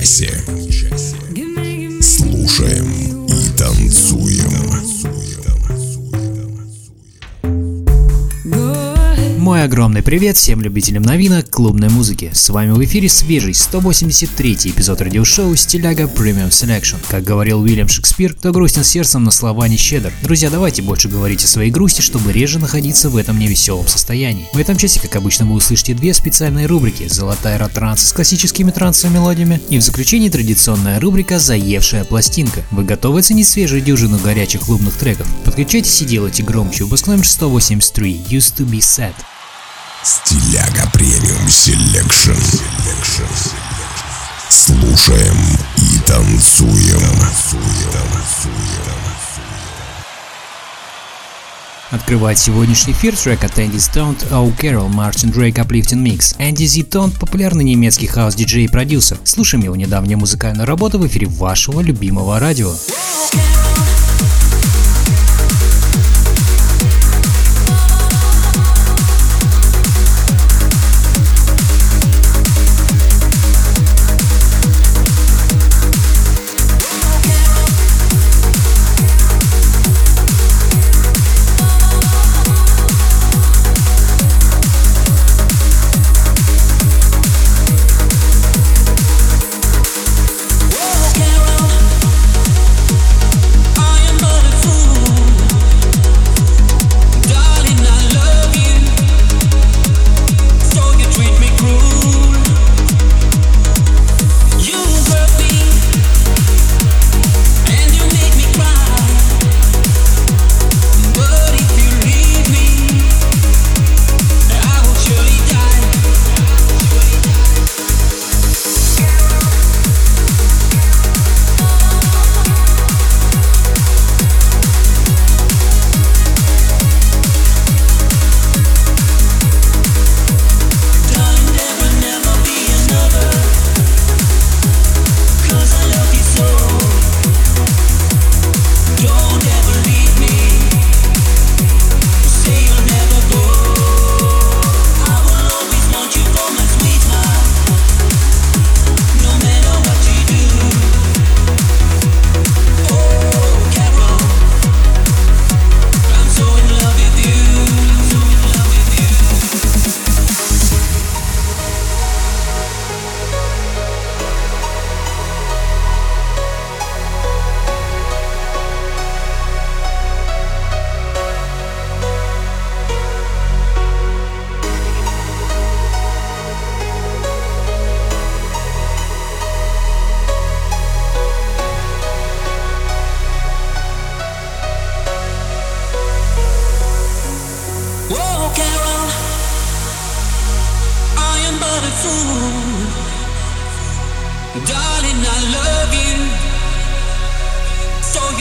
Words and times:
Этом 0.00 0.06
часе. 0.06 0.49
Привет 10.10 10.36
всем 10.36 10.60
любителям 10.60 11.04
новинок 11.04 11.48
клубной 11.50 11.88
музыки. 11.88 12.32
С 12.34 12.50
вами 12.50 12.72
в 12.72 12.84
эфире 12.84 13.08
свежий 13.08 13.54
183 13.54 14.54
эпизод 14.64 15.00
радиошоу 15.02 15.54
Стиляга 15.54 16.02
Premium 16.02 16.48
Selection. 16.48 16.96
Как 17.08 17.22
говорил 17.22 17.60
Уильям 17.60 17.86
Шекспир, 17.86 18.34
кто 18.34 18.50
грустен 18.50 18.82
сердцем 18.82 19.22
на 19.22 19.30
слова 19.30 19.68
не 19.68 19.76
щедр. 19.76 20.12
Друзья, 20.24 20.50
давайте 20.50 20.82
больше 20.82 21.08
говорить 21.08 21.44
о 21.44 21.46
своей 21.46 21.70
грусти, 21.70 22.00
чтобы 22.00 22.32
реже 22.32 22.58
находиться 22.58 23.08
в 23.08 23.16
этом 23.16 23.38
невеселом 23.38 23.86
состоянии. 23.86 24.48
В 24.52 24.58
этом 24.58 24.76
часе, 24.76 24.98
как 24.98 25.14
обычно, 25.14 25.46
вы 25.46 25.54
услышите 25.54 25.94
две 25.94 26.12
специальные 26.12 26.66
рубрики 26.66 27.06
«Золотая 27.06 27.56
ротранс» 27.56 28.08
с 28.08 28.12
классическими 28.12 28.72
трансовыми 28.72 29.18
мелодиями 29.18 29.60
и 29.70 29.78
в 29.78 29.82
заключении 29.82 30.28
традиционная 30.28 30.98
рубрика 30.98 31.38
«Заевшая 31.38 32.02
пластинка». 32.02 32.64
Вы 32.72 32.82
готовы 32.82 33.20
оценить 33.20 33.46
свежую 33.46 33.80
дюжину 33.80 34.18
горячих 34.18 34.62
клубных 34.62 34.94
треков? 34.94 35.28
Подключайтесь 35.44 36.02
и 36.02 36.04
делайте 36.04 36.42
громче. 36.42 36.82
Выпуск 36.82 37.06
номер 37.06 37.28
183 37.28 38.22
«Used 38.28 38.56
to 38.56 38.68
be 38.68 38.80
sad». 38.80 39.14
Стиляга 40.02 40.90
Premium 40.94 41.46
Selection. 41.50 42.32
Слушаем 44.48 45.36
и 45.76 45.98
танцуем. 46.06 47.02
Открывает 51.90 52.38
сегодняшний 52.38 52.94
эфир 52.94 53.14
трек 53.14 53.44
от 53.44 53.58
Andy 53.58 53.76
Ztoned 53.76 54.26
«Oh 54.30 54.56
Carol» 54.56 54.88
Martin 54.88 55.32
Drake 55.32 55.58
Uplifting 55.58 56.02
Mix. 56.02 56.34
Andy 56.38 56.64
Ztoned– 56.64 57.10
популярный 57.20 57.64
немецкий 57.64 58.06
хаус-диджей 58.06 58.64
и 58.64 58.68
продюсер. 58.68 59.18
Слушаем 59.24 59.64
его 59.64 59.76
недавнюю 59.76 60.18
музыкальную 60.18 60.66
работу 60.66 60.98
в 60.98 61.06
эфире 61.06 61.26
вашего 61.26 61.82
любимого 61.82 62.40
радио. 62.40 62.72
Darling, 62.72 64.49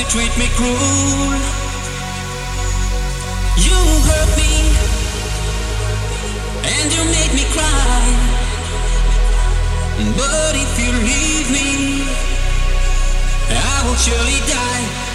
treat 0.09 0.35
me 0.39 0.47
cruel. 0.57 1.37
You 3.65 3.77
hurt 4.09 4.31
me. 4.41 4.53
And 6.65 6.87
you 6.95 7.03
make 7.13 7.33
me 7.33 7.45
cry. 7.53 8.01
But 10.17 10.55
if 10.55 10.71
you 10.81 10.91
leave 11.11 11.51
me, 11.51 12.01
I 13.51 13.83
will 13.85 13.95
surely 13.95 14.39
die. 14.49 15.08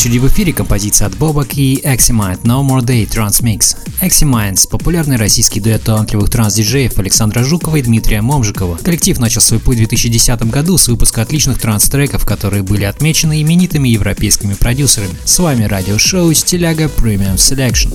На 0.00 0.02
очереди 0.02 0.18
в 0.18 0.28
эфире 0.28 0.54
композиция 0.54 1.08
от 1.08 1.14
Бобок 1.18 1.58
и 1.58 1.78
Eximind 1.84 2.40
No 2.44 2.66
More 2.66 2.80
Day 2.80 3.06
Trans 3.06 3.42
Mix. 3.42 3.76
Eximind– 4.00 4.66
популярный 4.70 5.16
российский 5.16 5.60
дуэт 5.60 5.82
талантливых 5.82 6.30
транс-диджеев 6.30 6.98
Александра 6.98 7.44
Жукова 7.44 7.76
и 7.76 7.82
Дмитрия 7.82 8.22
Момжикова. 8.22 8.78
Коллектив 8.78 9.18
начал 9.18 9.42
свой 9.42 9.60
путь 9.60 9.74
в 9.74 9.80
2010 9.80 10.42
году 10.44 10.78
с 10.78 10.88
выпуска 10.88 11.20
отличных 11.20 11.58
транс-треков, 11.58 12.24
которые 12.24 12.62
были 12.62 12.84
отмечены 12.84 13.42
именитыми 13.42 13.90
европейскими 13.90 14.54
продюсерами. 14.54 15.12
С 15.26 15.38
вами 15.38 15.64
радиошоу 15.64 16.32
Стиляга 16.32 16.84
Premium 16.84 17.34
Selection. 17.34 17.92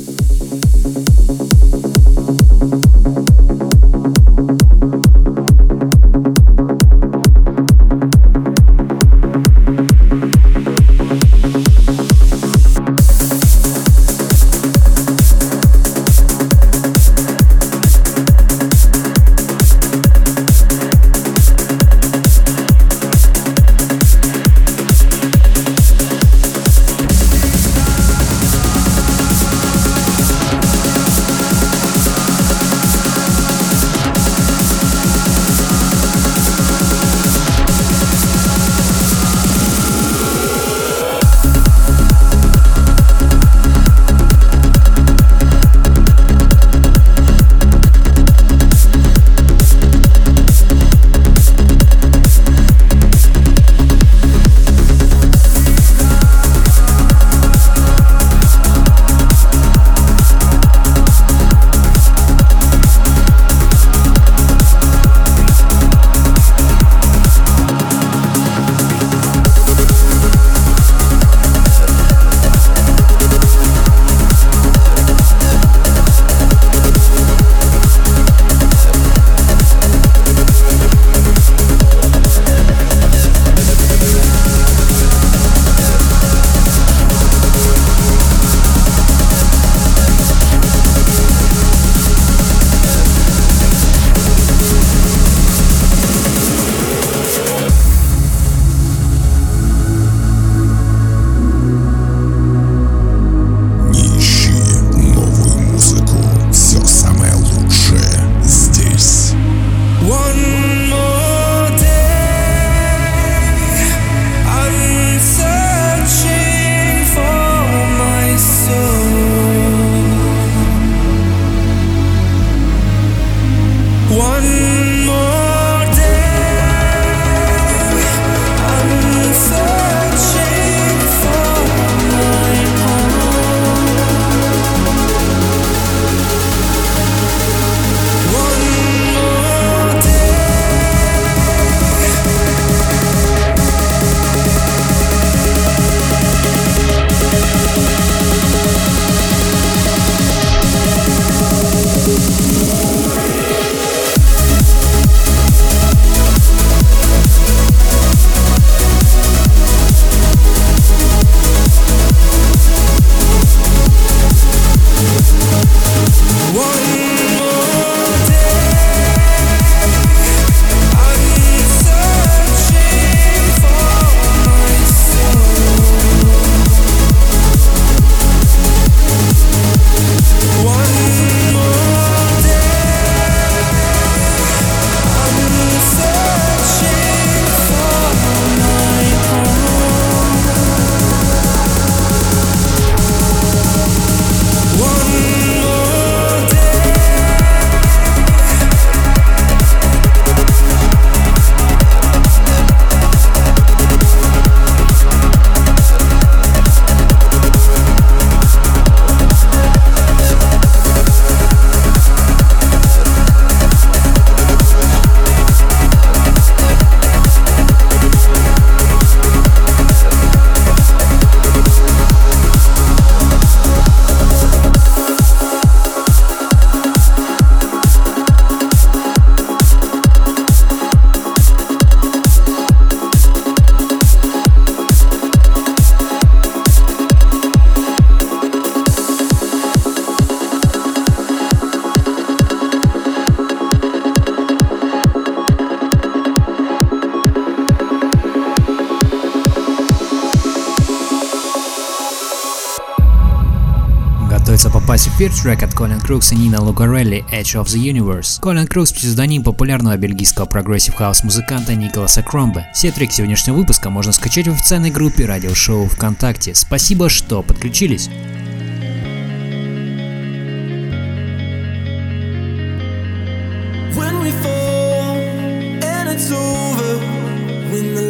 First 255.18 255.44
трек 255.44 255.64
от 255.64 255.74
Колин 255.74 256.02
Крукс 256.02 256.34
и 256.34 256.36
Нина 256.36 256.62
Лугарелли 256.62 257.24
Edge 257.32 257.56
of 257.56 257.68
the 257.68 257.80
Universe. 257.80 258.42
Колин 258.42 258.68
Крукс– 258.68 258.92
псевдоним 258.94 259.44
популярного 259.44 259.96
бельгийского 259.96 260.46
прогрессив 260.46 260.96
хаус 260.96 261.24
музыканта 261.24 261.74
Николаса 261.74 262.22
Кромбе. 262.22 262.68
Все 262.74 262.92
треки 262.92 263.14
сегодняшнего 263.14 263.56
выпуска 263.56 263.90
можно 263.90 264.12
скачать 264.12 264.50
в 264.50 264.52
официальной 264.52 264.92
группе 264.92 265.26
радиошоу 265.26 265.88
ВКонтакте. 265.88 266.54
Спасибо, 266.54 267.08
что 267.08 267.44
подключились. 267.44 268.10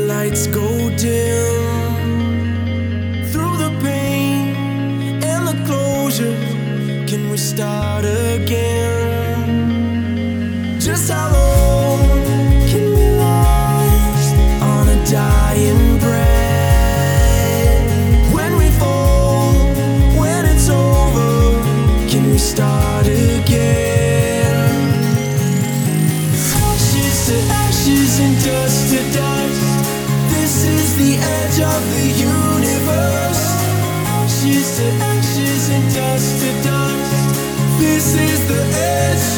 lights 0.08 0.48
go 0.48 0.90
dim 0.98 1.75
Stop. 7.46 7.95
this 38.06 38.14
is 38.14 38.48
the 38.48 38.62
edge. 38.78 39.35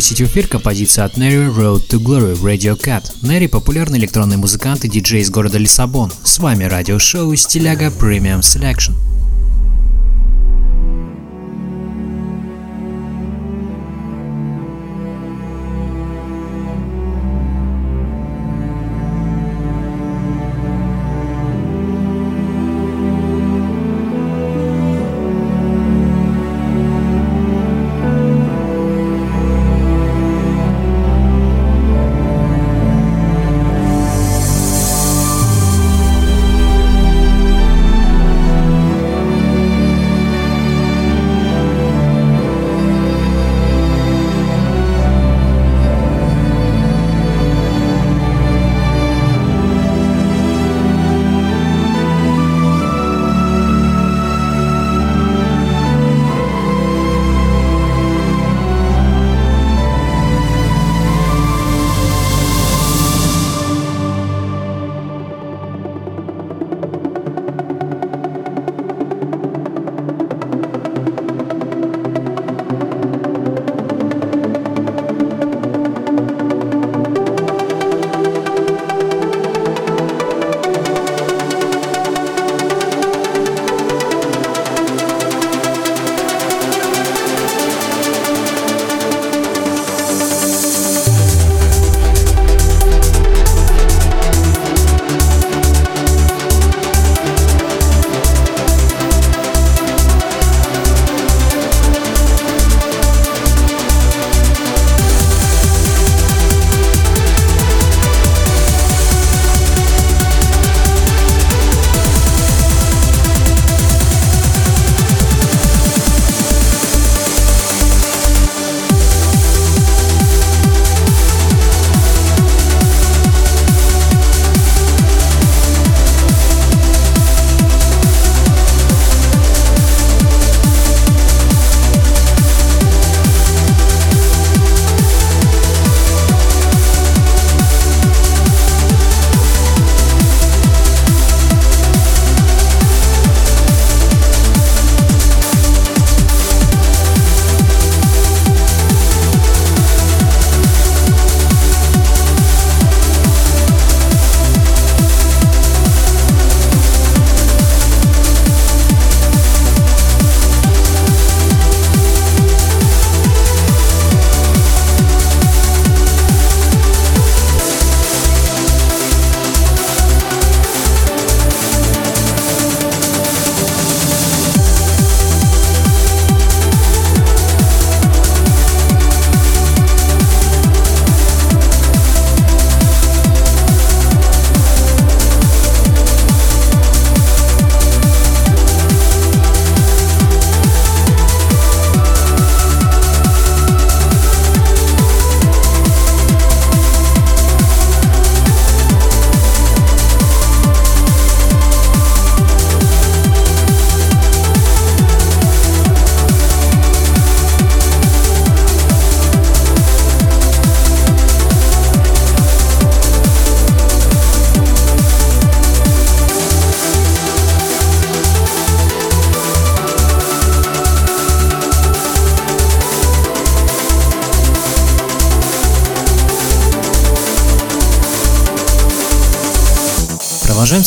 посетил 0.00 0.28
эфир 0.28 0.46
композиция 0.46 1.04
от 1.04 1.18
Neri 1.18 1.54
Road 1.54 1.86
to 1.86 1.98
Glory 1.98 2.32
Radio 2.40 2.74
Cat. 2.74 3.12
Neri– 3.20 3.48
популярный 3.50 3.98
электронный 3.98 4.38
музыкант 4.38 4.82
и 4.86 4.88
диджей 4.88 5.20
из 5.20 5.28
города 5.28 5.58
Лиссабон. 5.58 6.10
С 6.24 6.38
вами 6.38 6.64
радиошоу 6.64 7.36
«Стиляга 7.36 7.88
Premium 7.88 8.40
Selection». 8.40 9.09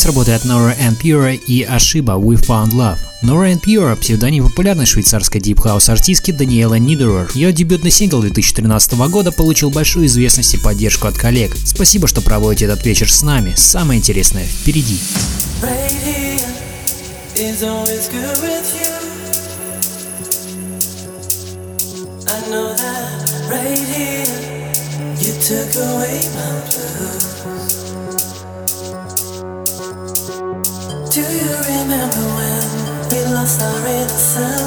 С 0.04 0.06
работы 0.06 0.32
от 0.32 0.44
Nora 0.44 0.76
En 0.78 1.00
Pure 1.00 1.34
и 1.34 1.64
Ashibah 1.64 2.20
We 2.20 2.36
Found 2.46 2.72
Love. 2.72 2.98
Nora 3.22 3.50
En 3.54 3.62
Pure– 3.62 3.96
псевдоним 4.00 4.44
популярной 4.44 4.84
швейцарской 4.84 5.40
дип-хаус 5.40 5.88
артистки 5.88 6.30
Даниэла 6.30 6.74
Нидерер. 6.74 7.30
Ее 7.34 7.54
дебютный 7.54 7.90
сингл 7.90 8.20
2013 8.20 8.92
года 9.08 9.32
получил 9.32 9.70
большую 9.70 10.04
известность 10.04 10.52
и 10.52 10.58
поддержку 10.58 11.08
от 11.08 11.16
коллег. 11.16 11.56
Спасибо, 11.64 12.06
что 12.06 12.20
проводите 12.20 12.66
этот 12.66 12.84
вечер 12.84 13.10
с 13.10 13.22
нами. 13.22 13.54
Самое 13.56 13.98
интересное 13.98 14.44
впереди. 14.44 14.98
Right 15.62 15.90
here 16.04 16.34
you. 27.22 27.33
Do 31.14 31.20
you 31.20 31.26
remember 31.28 32.26
when 32.34 33.08
we 33.08 33.32
lost 33.32 33.62
our 33.62 33.86
innocence? 33.86 34.63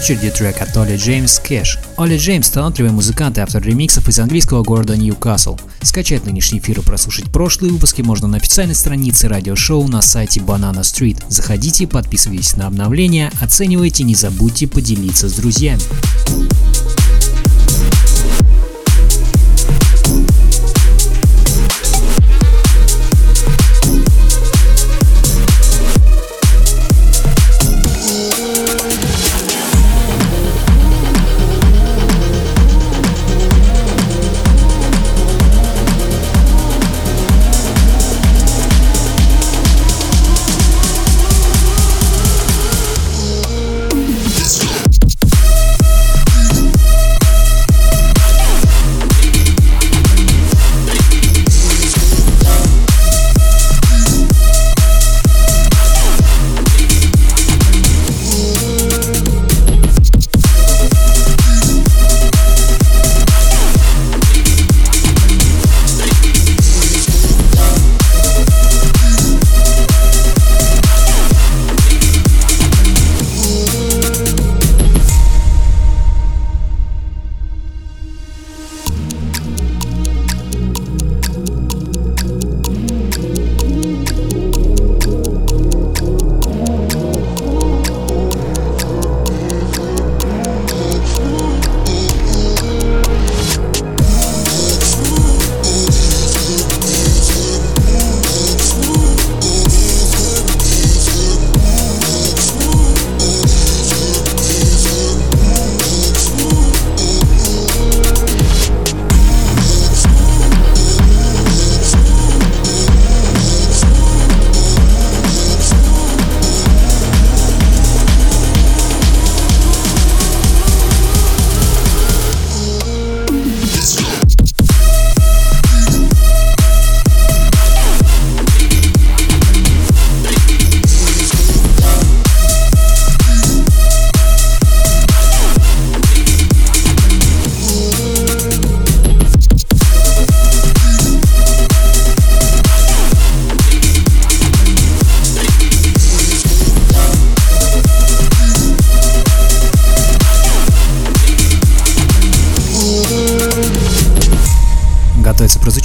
Очереди 0.00 0.30
трек 0.30 0.62
от 0.62 0.74
Оли 0.78 0.96
Джеймс 0.96 1.38
«Кэш». 1.40 1.78
Оли 1.98 2.16
Джеймс– 2.16 2.48
талантливый 2.50 2.90
музыкант 2.90 3.36
и 3.36 3.42
автор 3.42 3.62
ремиксов 3.62 4.08
из 4.08 4.18
английского 4.18 4.62
города 4.62 4.96
Ньюкасл. 4.96 5.58
Скачать 5.82 6.24
нынешний 6.24 6.58
эфир 6.58 6.78
и 6.78 6.82
прослушать 6.82 7.30
прошлые 7.30 7.70
выпуски 7.70 8.00
можно 8.00 8.26
на 8.26 8.38
официальной 8.38 8.74
странице 8.74 9.28
радиошоу 9.28 9.86
на 9.88 10.00
сайте 10.00 10.40
Banana 10.40 10.80
Street. 10.80 11.22
Заходите, 11.28 11.86
подписывайтесь 11.86 12.56
на 12.56 12.66
обновления, 12.66 13.30
оценивайте, 13.42 14.04
не 14.04 14.14
забудьте 14.14 14.66
поделиться 14.66 15.28
с 15.28 15.34
друзьями. 15.34 15.82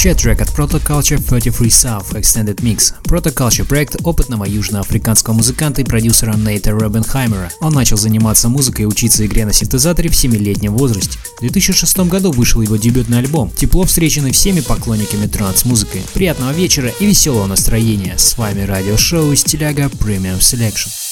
Прозвучает 0.06 0.38
трек 0.38 0.42
от 0.42 0.50
Protoculture 0.50 1.20
33 1.20 1.68
South 1.70 2.14
Extended 2.14 2.58
Mix. 2.58 2.94
Protoculture– 3.06 3.66
проект 3.68 3.96
опытного 4.04 4.46
южноафриканского 4.46 5.34
музыканта 5.34 5.82
и 5.82 5.84
продюсера 5.84 6.36
Нейта 6.36 6.72
Робенхаймера. 6.72 7.50
Он 7.60 7.74
начал 7.74 7.98
заниматься 7.98 8.48
музыкой 8.48 8.84
и 8.84 8.88
учиться 8.88 9.26
игре 9.26 9.46
на 9.46 9.54
синтезаторе 9.54 10.10
в 10.10 10.14
7-летнем 10.14 10.76
возрасте. 10.76 11.18
В 11.38 11.42
2006 11.42 11.98
году 12.02 12.32
вышел 12.32 12.62
его 12.62 12.76
дебютный 12.76 13.18
альбом, 13.18 13.50
тепло 13.50 13.84
встреченный 13.84 14.32
всеми 14.32 14.60
поклонниками 14.60 15.26
транс-музыки. 15.26 16.04
Приятного 16.14 16.52
вечера 16.52 16.92
и 17.00 17.06
веселого 17.08 17.48
настроения. 17.48 18.16
С 18.18 18.38
вами 18.38 18.62
радиошоу 18.62 19.34
Стиляга 19.36 19.86
Premium 19.86 20.40
Selection. 20.40 21.05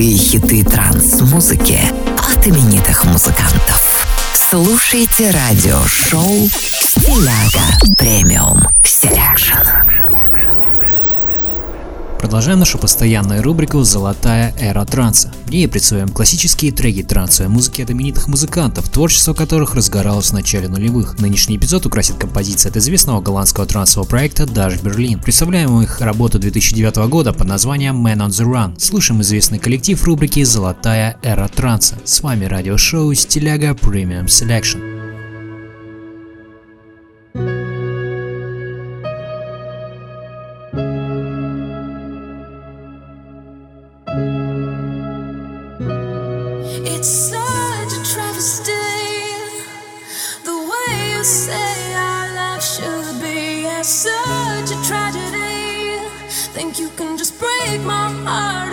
Золотые 0.00 0.16
хиты 0.16 0.64
транс-музыки 0.64 1.78
от 2.16 2.46
именитых 2.46 3.04
музыкантов. 3.04 4.06
Слушайте 4.32 5.30
радиошоу 5.30 6.48
«Стиляга 6.48 7.96
Премиум 7.98 8.62
Селекшн». 8.82 9.58
Продолжаем 12.18 12.60
нашу 12.60 12.78
постоянную 12.78 13.42
рубрику 13.42 13.82
«Золотая 13.82 14.54
эра 14.58 14.86
транса». 14.86 15.29
В 15.50 15.52
ней 15.52 15.66
представляем 15.66 16.10
классические 16.10 16.70
треки 16.70 17.02
трансовой 17.02 17.52
музыки 17.52 17.82
от 17.82 17.90
именитых 17.90 18.28
музыкантов, 18.28 18.88
творчество 18.88 19.34
которых 19.34 19.74
разгоралось 19.74 20.30
в 20.30 20.32
начале 20.32 20.68
нулевых. 20.68 21.18
Нынешний 21.18 21.56
эпизод 21.56 21.86
украсит 21.86 22.14
композиция 22.18 22.70
от 22.70 22.76
известного 22.76 23.20
голландского 23.20 23.66
трансового 23.66 24.08
проекта 24.08 24.44
Dash 24.44 24.80
Berlin. 24.80 25.20
Представляем 25.20 25.80
их 25.80 26.00
работу 26.00 26.38
2009 26.38 27.08
года 27.08 27.32
под 27.32 27.48
названием 27.48 28.06
Man 28.06 28.18
on 28.18 28.28
the 28.28 28.46
Run. 28.46 28.78
Слушаем 28.78 29.22
известный 29.22 29.58
коллектив 29.58 30.00
рубрики 30.04 30.44
«Золотая 30.44 31.18
эра 31.24 31.48
транса». 31.48 31.98
С 32.04 32.20
вами 32.20 32.44
радиошоу 32.44 33.12
«Стиляга 33.14 33.70
Premium 33.70 34.26
Selection». 34.26 34.89
Heart 58.26 58.69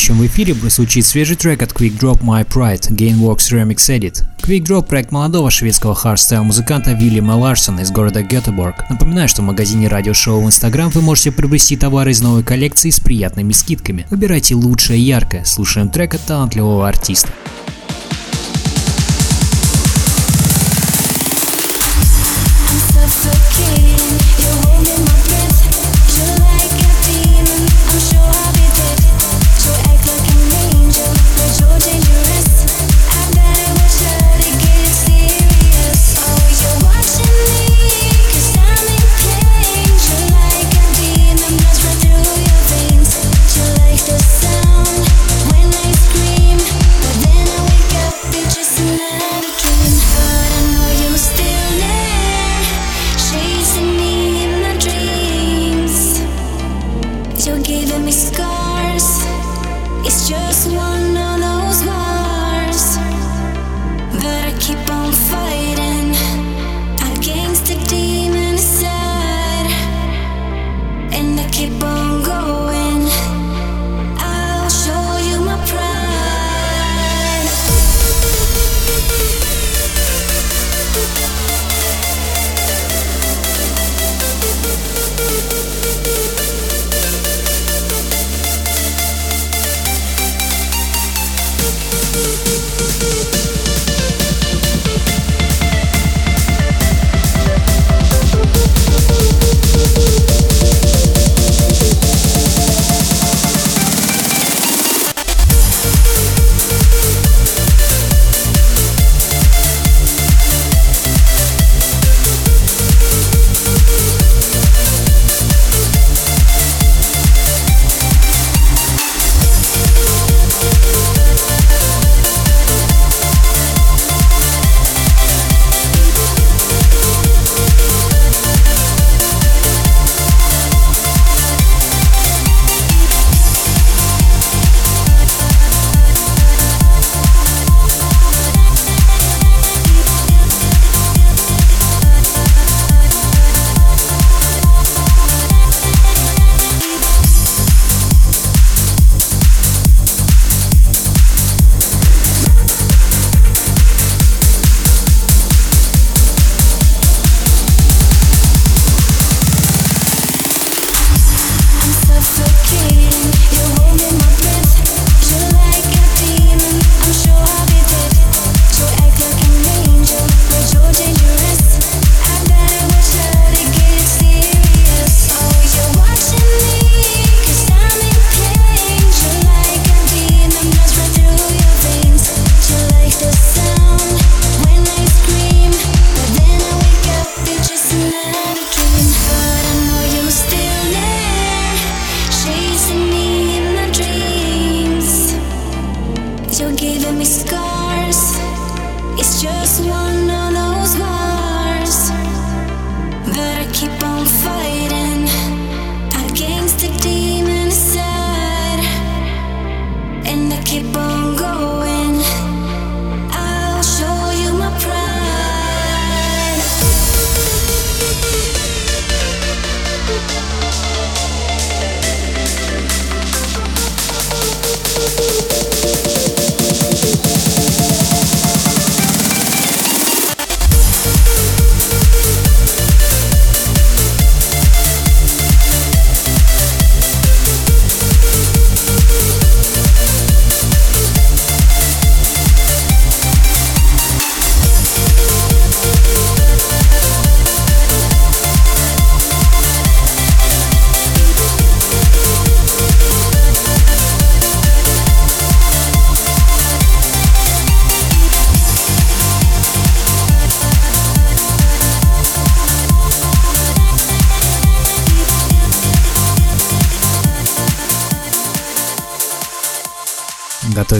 следующем 0.00 0.24
в 0.24 0.26
эфире 0.26 0.54
прозвучит 0.54 1.04
свежий 1.04 1.36
трек 1.36 1.62
от 1.62 1.72
Quickdrop 1.72 2.22
My 2.22 2.46
Pride, 2.46 2.90
Gainworx 2.90 3.52
Remix 3.52 3.76
Edit. 3.90 4.24
Quickdrop– 4.42 4.86
проект 4.88 5.12
молодого 5.12 5.50
шведского 5.50 5.94
хардстайл-музыканта 5.94 6.92
Вильяма 6.92 7.32
Ларсона 7.32 7.80
из 7.80 7.90
города 7.90 8.22
Гетеборг. 8.22 8.88
Напоминаю, 8.88 9.28
что 9.28 9.42
в 9.42 9.44
магазине 9.44 9.88
радиошоу 9.88 10.40
в 10.40 10.46
Instagram 10.46 10.88
вы 10.90 11.02
можете 11.02 11.32
приобрести 11.32 11.76
товары 11.76 12.12
из 12.12 12.22
новой 12.22 12.42
коллекции 12.42 12.88
с 12.88 12.98
приятными 12.98 13.52
скидками. 13.52 14.06
Выбирайте 14.08 14.54
лучшее 14.54 14.98
и 14.98 15.02
яркое, 15.02 15.44
слушаем 15.44 15.90
трек 15.90 16.14
от 16.14 16.22
талантливого 16.22 16.88
артиста. 16.88 17.28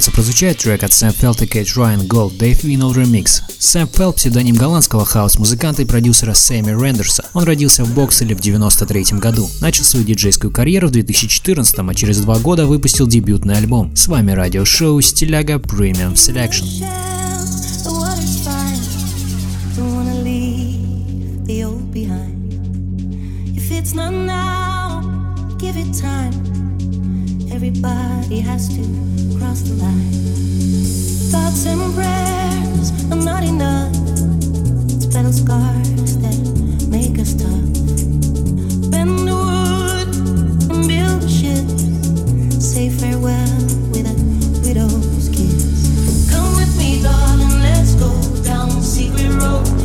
нравится 0.01 0.13
прозвучает 0.13 0.57
трек 0.57 0.83
от 0.83 0.95
Sam 0.95 1.13
Feldt 1.13 1.45
и 1.45 1.65
Райан 1.77 2.07
Голд 2.07 2.39
Dave 2.39 2.65
Winnel 2.65 2.95
Remix. 2.95 3.43
Сэм 3.59 3.87
Фелт– 3.87 4.17
псевдоним 4.17 4.57
голландского 4.57 5.05
хаус-музыканта 5.05 5.83
и 5.83 5.85
продюсера 5.85 6.33
Сэмми 6.33 6.71
Рендерса. 6.71 7.27
Он 7.35 7.45
родился 7.45 7.85
в 7.85 7.93
Бокселе 7.93 8.35
в 8.35 8.41
93 8.41 9.19
году. 9.19 9.51
Начал 9.61 9.85
свою 9.85 10.07
диджейскую 10.07 10.51
карьеру 10.51 10.89
в 10.89 10.93
2014, 10.93 11.79
а 11.81 11.95
через 11.95 12.21
два 12.21 12.39
года 12.39 12.65
выпустил 12.65 13.07
дебютный 13.07 13.59
альбом. 13.59 13.95
С 13.95 14.09
вами 14.09 14.33
радиошоу 14.33 15.03
Стиляга 15.03 15.57
Premium 15.57 16.15
Selection. 16.15 16.65
Give 25.61 25.77
it 25.77 25.93
time. 25.93 26.50
Everybody 27.71 28.41
has 28.41 28.67
to 28.71 28.83
cross 29.39 29.61
the 29.63 29.75
line. 29.75 30.11
Thoughts 31.31 31.67
and 31.67 31.95
prayers 31.95 32.91
are 33.13 33.25
not 33.25 33.45
enough. 33.45 33.95
It's 34.91 35.07
battle 35.07 35.33
scars 35.33 36.17
that 36.19 36.35
make 36.89 37.21
us 37.21 37.33
tough. 37.33 38.91
Bend 38.91 39.21
the 39.21 39.37
wood 39.47 40.11
and 40.73 40.89
build 40.89 41.23
a 41.23 41.29
ship. 41.29 41.65
Say 42.61 42.91
farewell 42.91 43.55
with 43.95 44.11
a 44.11 44.17
widow's 44.67 45.29
kiss. 45.29 46.29
Come 46.29 46.53
with 46.57 46.77
me, 46.77 47.01
darling, 47.05 47.63
let's 47.63 47.95
go 47.95 48.11
down 48.43 48.83
secret 48.83 49.31
road 49.41 49.80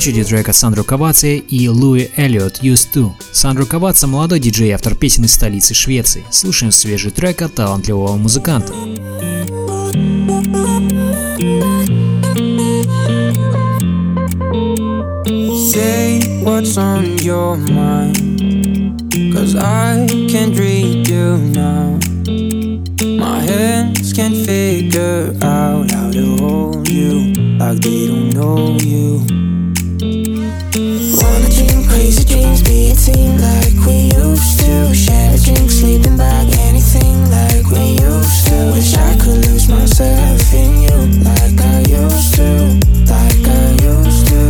очереди 0.00 0.22
от 0.22 0.56
Сандру 0.56 0.82
Каваци 0.82 1.36
и 1.36 1.68
Луи 1.68 2.08
Эллиот 2.16 2.60
Used 2.62 2.88
To. 2.94 3.10
Сандру 3.32 3.66
Каваца– 3.66 4.06
молодой 4.06 4.40
диджей 4.40 4.70
автор 4.70 4.94
песен 4.94 5.26
из 5.26 5.34
столицы 5.34 5.74
Швеции. 5.74 6.24
Слушаем 6.30 6.72
свежий 6.72 7.10
трек 7.10 7.42
от 7.42 7.54
талантливого 7.54 8.16
музыканта. 8.16 8.72
Say 15.70 16.22
what's 16.42 16.78
on 16.78 17.18
your 17.18 17.58
mind. 17.58 18.16
Cause 19.34 19.54
I 19.54 20.06
can't 20.30 20.56
read 20.56 21.06
you 21.06 21.36
now. 21.52 21.98
My 23.18 23.40
hands 23.40 24.14
can't 24.14 24.46
figure 24.46 25.34
out 25.42 25.90
how 25.90 26.10
to 26.10 26.36
hold 26.38 26.88
you 26.88 27.34
like 27.58 27.82
they 27.82 28.06
don't 28.06 28.30
know 28.30 28.78
you. 28.80 29.49
Wanna 30.72 31.50
dream 31.50 31.82
crazy 31.88 32.22
dreams, 32.22 32.62
be 32.62 32.92
a 32.92 32.94
team 32.94 33.38
like 33.38 33.74
we 33.84 34.14
used 34.14 34.60
to. 34.60 34.94
Share 34.94 35.34
a 35.34 35.38
drink, 35.38 35.68
sleeping 35.68 36.16
bag, 36.16 36.46
anything 36.60 37.28
like 37.28 37.66
we 37.66 37.98
used 37.98 38.46
to. 38.46 38.70
Wish 38.70 38.94
I 38.94 39.18
could 39.18 39.44
lose 39.46 39.68
myself 39.68 40.54
in 40.54 40.82
you 40.82 40.96
like 41.26 41.60
I 41.60 41.80
used 41.90 42.34
to, 42.36 42.78
like 43.10 43.46
I 43.50 43.66
used 43.82 44.28
to. 44.30 44.42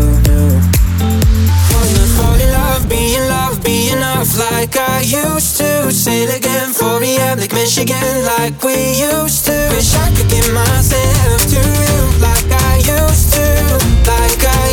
Wanna 1.73 2.07
fall 2.13 2.37
in 2.37 2.53
love, 2.53 2.87
be 2.87 3.17
in 3.17 3.27
love, 3.27 3.65
be 3.65 3.89
enough 3.89 4.37
like 4.39 4.77
I 4.77 5.01
used 5.01 5.57
to. 5.57 5.91
Sail 5.91 6.29
again, 6.37 6.75
4 6.75 7.03
a.m. 7.03 7.39
like 7.39 7.55
Michigan, 7.55 8.25
like 8.37 8.63
we 8.63 8.77
used 8.93 9.47
to. 9.47 9.57
Wish 9.73 9.95
I 9.95 10.13
could 10.15 10.29
give 10.29 10.53
myself 10.53 11.41
to 11.49 11.61
you 11.65 12.21
like 12.21 12.53
I 12.53 12.77
used 12.77 13.33
to, 13.33 13.47
like 14.05 14.45
I 14.45 14.70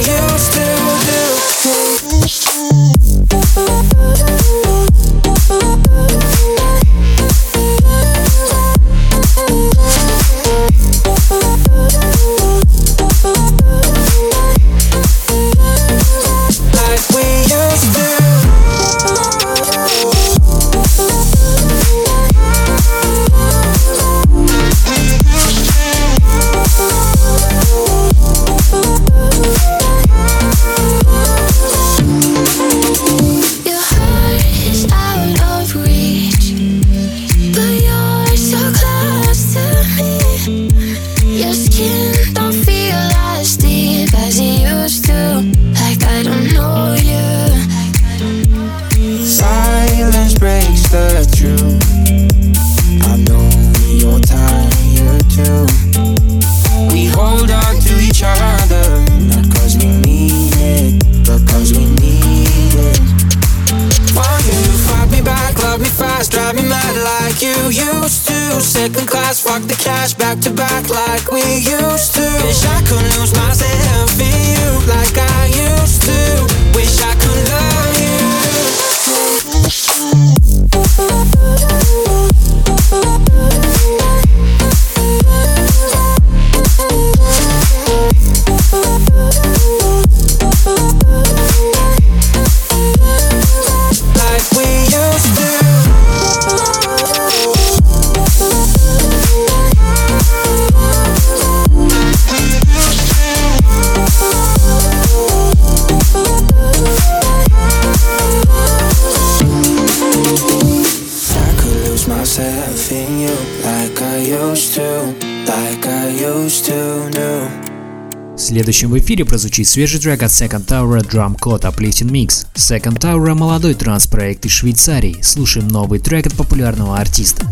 Следующим 118.68 118.90
в 118.90 119.00
эфире 119.00 119.24
прозвучит 119.24 119.66
свежий 119.66 119.98
трек 119.98 120.24
от 120.24 120.30
Second 120.30 120.66
Tower 120.66 121.00
Drum 121.00 121.40
Code 121.40 121.62
Uplifting 121.62 122.12
Mix. 122.12 122.48
Second 122.54 123.00
Tower– 123.00 123.34
молодой 123.34 123.76
транс-проект 123.76 124.46
из 124.46 124.52
Швейцарии. 124.52 125.22
Слушаем 125.22 125.70
новый 125.70 126.00
трек 126.00 126.28
от 126.28 126.34
популярного 126.34 126.98
артиста. 126.98 127.50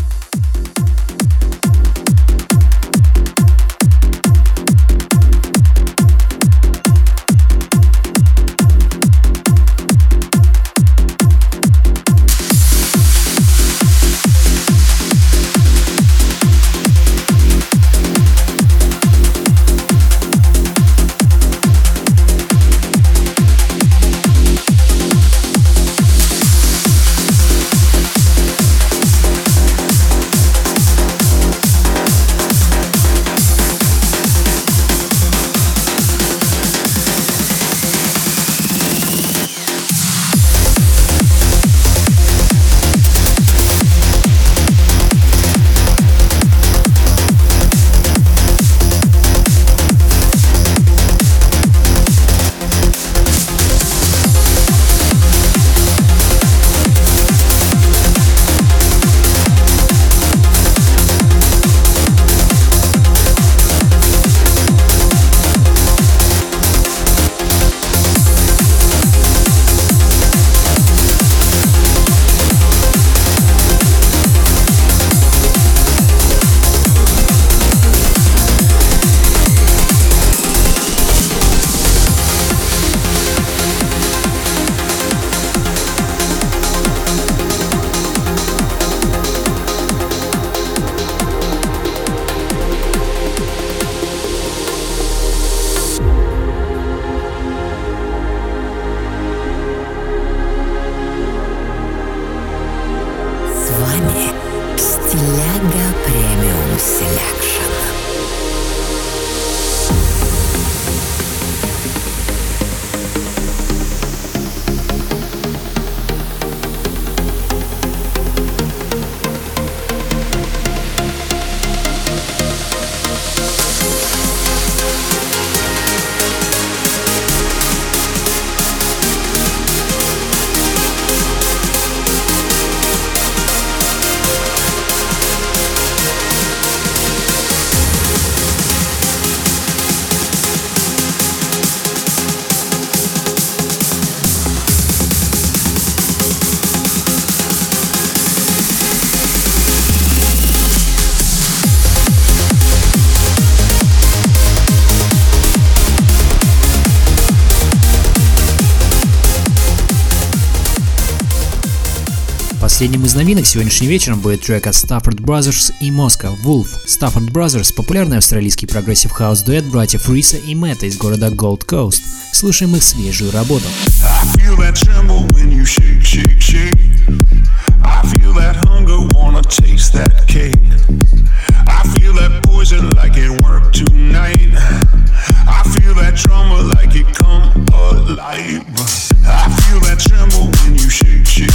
Последним 162.76 163.06
из 163.06 163.14
новинок 163.14 163.46
сегодняшним 163.46 163.88
вечером 163.88 164.20
будет 164.20 164.42
трек 164.42 164.66
от 164.66 164.74
Stafford 164.74 165.22
Brothers 165.22 165.72
и 165.80 165.90
Моска 165.90 166.26
Wolf. 166.44 166.66
Stafford 166.86 167.30
Brothers– 167.30 167.72
популярный 167.74 168.18
австралийский 168.18 168.66
прогрессив 168.66 169.12
хаус 169.12 169.40
дуэт 169.40 169.64
братьев 169.64 170.06
Риса 170.10 170.36
и 170.36 170.54
Мэтта 170.54 170.84
из 170.84 170.98
города 170.98 171.28
Gold 171.28 171.64
Coast. 171.66 172.02
Слушаем 172.34 172.76
их 172.76 172.82
свежую 172.82 173.32
работу. 173.32 173.64
I 174.02 174.26
feel 174.36 174.56
that 174.56 174.76
tremble 174.76 175.26
when 175.32 175.52
you 175.52 175.64
shake, 175.64 176.04
shake, 176.04 176.38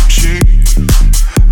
shake. 0.10 0.61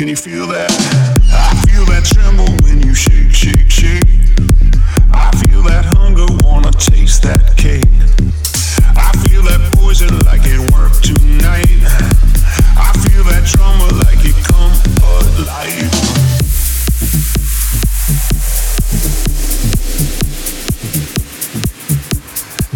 Can 0.00 0.08
you 0.08 0.16
feel 0.16 0.46
that? 0.46 0.70
I 1.28 1.60
feel 1.68 1.84
that 1.84 2.08
tremble 2.08 2.48
when 2.64 2.80
you 2.80 2.94
shake, 2.94 3.34
shake, 3.34 3.68
shake. 3.68 4.00
I 5.12 5.28
feel 5.44 5.60
that 5.64 5.84
hunger, 5.92 6.24
wanna 6.42 6.72
taste 6.72 7.22
that 7.24 7.54
cake. 7.58 7.84
I 8.96 9.12
feel 9.28 9.42
that 9.42 9.60
poison 9.76 10.08
like 10.24 10.40
it 10.46 10.58
worked 10.72 11.04
tonight. 11.04 11.84
I 12.80 12.96
feel 13.04 13.24
that 13.24 13.44
trauma 13.44 13.92
like 14.00 14.24
it 14.24 14.40
come 14.48 14.72
alive. 15.04 15.92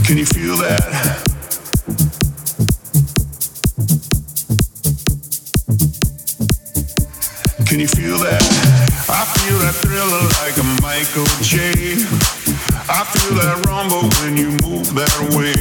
Can 0.05 0.19
you 0.19 0.27
feel 0.27 0.59
that? 0.59 1.04
I 9.25 9.27
feel 9.41 9.59
that 9.65 9.73
thriller 9.81 10.21
like 10.45 10.53
a 10.61 10.67
Michael 10.85 11.25
J. 11.41 11.73
I 12.93 13.09
feel 13.09 13.33
that 13.41 13.57
rumble 13.65 14.05
when 14.21 14.37
you 14.37 14.53
move 14.61 14.93
that 14.93 15.17
way. 15.33 15.57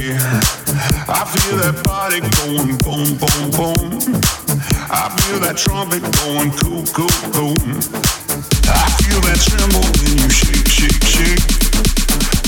I 1.08 1.24
feel 1.24 1.56
that 1.64 1.80
body 1.80 2.20
going 2.44 2.76
boom, 2.84 3.16
boom, 3.16 3.44
boom. 3.56 3.88
I 4.92 5.08
feel 5.16 5.40
that 5.48 5.56
trumpet 5.56 6.04
going 6.20 6.52
cool, 6.60 6.84
cool, 6.92 7.16
cool. 7.32 7.56
I 8.68 8.84
feel 9.00 9.20
that 9.32 9.40
tremble 9.40 9.80
when 9.80 10.12
you 10.12 10.28
shake, 10.28 10.68
shake, 10.68 11.00
shake. 11.00 11.44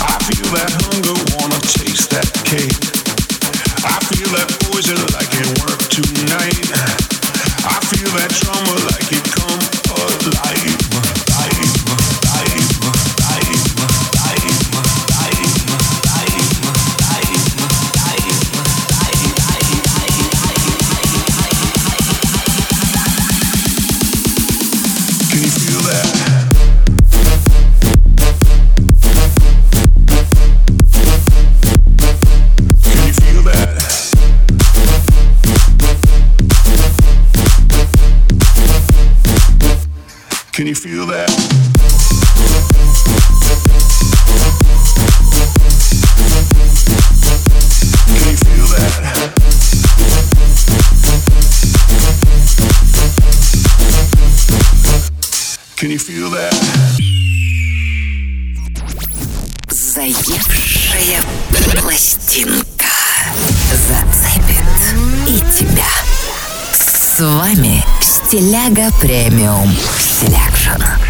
I 0.04 0.20
feel 0.20 0.52
that 0.52 0.68
hunger, 0.84 1.16
wanna 1.32 1.56
taste 1.64 2.12
that 2.12 2.28
cake. 2.44 2.76
I 3.88 3.96
feel 4.12 4.28
that 4.36 4.52
poison 4.68 5.00
like 5.16 5.32
it 5.32 5.48
worked 5.64 5.88
tonight. 5.96 6.68
I 7.64 7.80
feel 7.88 8.12
that 8.20 8.36
trauma 8.36 8.76
like 8.92 9.08
it 9.16 9.24
come 9.32 9.64
alive. 9.96 10.75
Стиляга 68.26 68.90
Premium 69.00 69.70
Selection. 70.00 71.05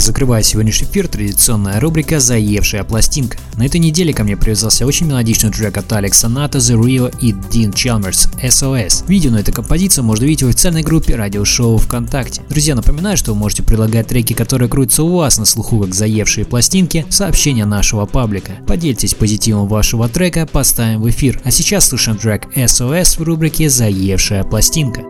Закрывая 0.00 0.42
сегодняшний 0.42 0.88
эфир, 0.88 1.08
традиционная 1.08 1.78
рубрика 1.78 2.20
«Заевшая 2.20 2.84
пластинка». 2.84 3.36
На 3.56 3.66
этой 3.66 3.78
неделе 3.78 4.14
ко 4.14 4.24
мне 4.24 4.34
привязался 4.34 4.86
очень 4.86 5.06
мелодичный 5.06 5.50
трек 5.50 5.76
от 5.76 5.92
Алекса 5.92 6.26
Ната, 6.30 6.56
The 6.56 6.80
Rio 6.80 7.14
и 7.20 7.32
Дин 7.32 7.70
Чалмерс 7.74 8.28
SOS. 8.42 9.04
Видео 9.08 9.30
на 9.30 9.40
этой 9.40 9.52
композиции 9.52 10.00
можно 10.00 10.24
увидеть 10.24 10.42
в 10.42 10.48
официальной 10.48 10.82
группе 10.82 11.16
радиошоу 11.16 11.76
ВКонтакте. 11.76 12.40
Друзья, 12.48 12.74
напоминаю, 12.74 13.18
что 13.18 13.34
вы 13.34 13.38
можете 13.38 13.62
предлагать 13.62 14.08
треки, 14.08 14.32
которые 14.32 14.70
крутятся 14.70 15.02
у 15.02 15.16
вас 15.16 15.36
на 15.36 15.44
слуху 15.44 15.80
как 15.80 15.94
«Заевшие 15.94 16.46
пластинки» 16.46 17.04
сообщения 17.10 17.66
нашего 17.66 18.06
паблика. 18.06 18.52
Поделитесь 18.66 19.12
позитивом 19.12 19.68
вашего 19.68 20.08
трека, 20.08 20.48
поставим 20.50 21.02
в 21.02 21.10
эфир. 21.10 21.42
А 21.44 21.50
сейчас 21.50 21.88
слушаем 21.88 22.16
трек 22.16 22.46
SOS 22.56 23.18
в 23.18 23.22
рубрике 23.22 23.68
«Заевшая 23.68 24.44
пластинка». 24.44 25.09